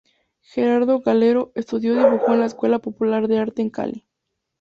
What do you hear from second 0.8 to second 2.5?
Calero estudió dibujo en la